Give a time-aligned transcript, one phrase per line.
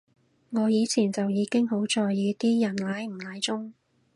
[0.49, 3.71] 我以前就已經好在意啲人奶唔奶中